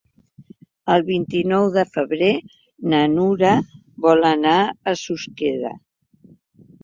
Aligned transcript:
El 0.93 1.03
vint-i-nou 1.09 1.65
de 1.75 1.83
febrer 1.97 2.29
na 2.93 3.01
Nura 3.13 3.51
vol 4.07 4.25
anar 4.31 4.55
a 4.93 4.95
Susqueda. 5.05 5.75